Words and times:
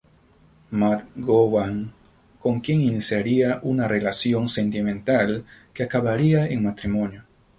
McGowan, 0.71 1.93
con 2.39 2.59
quien 2.59 2.81
iniciaría 2.81 3.59
una 3.61 3.87
relación 3.87 4.49
sentimental 4.49 5.45
que 5.75 5.83
acabaría 5.83 6.47
en 6.47 6.63
matrimonio. 6.63 7.23